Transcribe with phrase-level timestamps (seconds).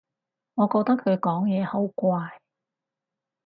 [0.55, 2.39] 我覺得佢講嘢好怪